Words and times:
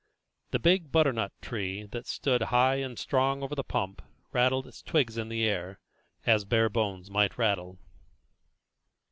The 0.49 0.57
big 0.57 0.91
butter 0.91 1.13
nut 1.13 1.31
tree 1.43 1.83
that 1.91 2.07
stood 2.07 2.41
up 2.41 2.49
high 2.49 2.77
and 2.77 2.97
strong 2.97 3.43
over 3.43 3.53
the 3.53 3.63
pump 3.63 4.01
rattled 4.33 4.65
its 4.65 4.81
twigs 4.81 5.15
in 5.15 5.29
the 5.29 5.43
air, 5.43 5.77
as 6.25 6.43
bare 6.43 6.69
bones 6.69 7.11
might 7.11 7.37
rattle. 7.37 7.77